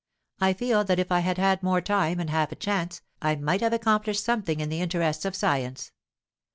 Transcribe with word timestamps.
I 0.39 0.53
feel 0.53 0.83
that 0.85 0.97
if 0.97 1.11
I 1.11 1.19
had 1.19 1.37
had 1.37 1.61
more 1.61 1.79
time, 1.79 2.19
and 2.19 2.31
half 2.31 2.51
a 2.51 2.55
chance, 2.55 3.03
I 3.21 3.35
might 3.35 3.61
have 3.61 3.71
accomplished 3.71 4.23
something 4.23 4.59
in 4.59 4.69
the 4.69 4.81
interests 4.81 5.25
of 5.25 5.35
science. 5.35 5.91